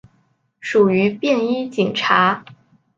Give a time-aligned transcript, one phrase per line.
[0.59, 2.43] 属于便衣警察。